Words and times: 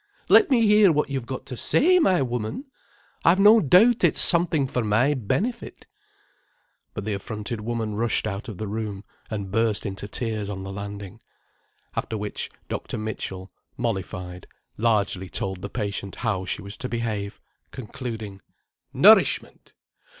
Let 0.29 0.49
me 0.49 0.65
hear 0.65 0.91
what 0.91 1.11
you've 1.11 1.27
got 1.27 1.45
to 1.45 1.55
say, 1.55 1.99
my 1.99 2.23
woman. 2.23 2.65
I've 3.23 3.37
no 3.39 3.59
doubt 3.61 4.03
it's 4.03 4.19
something 4.19 4.65
for 4.65 4.83
my 4.83 5.13
benefit—" 5.13 5.85
But 6.95 7.05
the 7.05 7.13
affronted 7.13 7.61
woman 7.61 7.93
rushed 7.93 8.25
out 8.25 8.47
of 8.49 8.57
the 8.57 8.67
room, 8.67 9.03
and 9.29 9.51
burst 9.51 9.85
into 9.85 10.07
tears 10.07 10.49
on 10.49 10.63
the 10.63 10.71
landing. 10.71 11.21
After 11.95 12.17
which 12.17 12.49
Dr. 12.67 12.97
Mitchell, 12.97 13.51
mollified, 13.77 14.47
largely 14.75 15.29
told 15.29 15.61
the 15.61 15.69
patient 15.69 16.15
how 16.25 16.45
she 16.45 16.63
was 16.63 16.77
to 16.77 16.89
behave, 16.89 17.39
concluding: 17.69 18.41
"Nourishment! 18.93 19.73